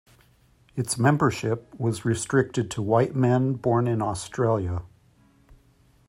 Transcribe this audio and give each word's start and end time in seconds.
Its 0.75 0.97
membership 0.97 1.79
was 1.79 2.05
restricted 2.05 2.71
to 2.71 2.81
white 2.81 3.15
men 3.15 3.53
born 3.53 3.85
in 3.87 4.01
Australia. 4.01 4.81